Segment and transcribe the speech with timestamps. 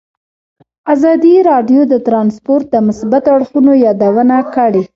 [0.93, 4.81] ازادي راډیو د ترانسپورټ د مثبتو اړخونو یادونه کړې.